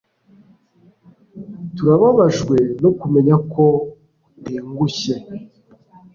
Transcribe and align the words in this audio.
Turababajwe 1.75 2.55
no 2.81 2.89
kumenya 2.99 3.35
ko 3.51 3.63
utengushye 4.35 5.15